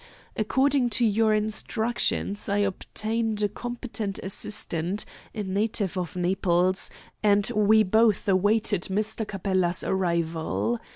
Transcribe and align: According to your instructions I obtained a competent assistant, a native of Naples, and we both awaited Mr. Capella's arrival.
According 0.35 0.89
to 0.97 1.05
your 1.05 1.31
instructions 1.31 2.49
I 2.49 2.57
obtained 2.65 3.43
a 3.43 3.47
competent 3.47 4.17
assistant, 4.23 5.05
a 5.35 5.43
native 5.43 5.95
of 5.95 6.15
Naples, 6.15 6.89
and 7.21 7.47
we 7.55 7.83
both 7.83 8.27
awaited 8.27 8.85
Mr. 8.85 9.27
Capella's 9.27 9.83
arrival. 9.83 10.79